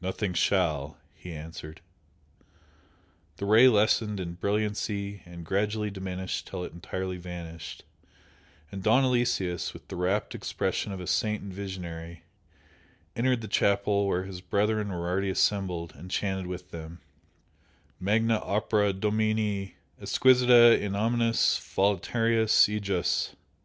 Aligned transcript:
"Nothing 0.00 0.32
shall!" 0.32 0.96
he 1.12 1.32
answered. 1.32 1.80
The 3.38 3.46
Ray 3.46 3.66
lessened 3.66 4.20
in 4.20 4.34
brilliancy 4.34 5.22
and 5.26 5.44
gradually 5.44 5.90
diminished 5.90 6.46
till 6.46 6.62
it 6.62 6.72
entirely 6.72 7.16
vanished, 7.16 7.82
and 8.70 8.80
Don 8.80 9.02
Aloysius, 9.02 9.74
with 9.74 9.88
the 9.88 9.96
rapt 9.96 10.36
expression 10.36 10.92
of 10.92 11.00
a 11.00 11.08
saint 11.08 11.42
and 11.42 11.52
visionary, 11.52 12.22
entered 13.16 13.40
the 13.40 13.48
chapel 13.48 14.06
where 14.06 14.22
his 14.22 14.40
brethren 14.40 14.90
were 14.90 15.08
already 15.10 15.30
assembled, 15.30 15.92
and 15.96 16.12
chanted 16.12 16.46
with 16.46 16.70
them 16.70 17.00
"Magna 17.98 18.38
opera 18.38 18.92
Domini; 18.92 19.74
exquisita 20.00 20.78
in 20.80 20.94
omnes 20.94 21.58
voluntates 21.58 22.68
ejus!" 22.68 23.34